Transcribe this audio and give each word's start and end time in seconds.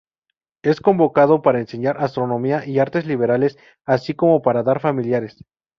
Es 0.63 0.81
convocado 0.81 1.43
para 1.43 1.59
enseñar 1.59 1.97
astronomía 2.03 2.65
y 2.65 2.79
artes 2.79 3.05
liberales 3.05 3.59
así 3.85 4.15
como 4.15 4.41
para 4.41 4.63
dar 4.63 4.79
familiares. 4.79 5.45